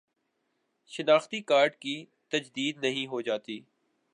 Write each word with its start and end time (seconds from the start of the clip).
شناختی 0.91 1.41
کارڈ 1.41 1.75
کی 1.75 2.03
تجدید 2.29 2.77
نہیں 2.77 3.07
ہوجاتی 3.07 3.59